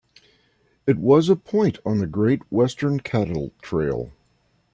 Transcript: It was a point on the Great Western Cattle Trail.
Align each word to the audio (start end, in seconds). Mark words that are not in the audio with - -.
It 0.87 0.97
was 0.97 1.29
a 1.29 1.35
point 1.35 1.77
on 1.85 1.99
the 1.99 2.07
Great 2.07 2.41
Western 2.51 3.01
Cattle 3.01 3.51
Trail. 3.61 4.11